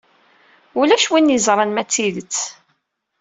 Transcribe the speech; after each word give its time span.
Ulac 0.79 1.05
win 1.11 1.33
yeẓran 1.33 1.71
ma 1.73 1.83
d 1.85 1.87
tidet. 1.89 2.37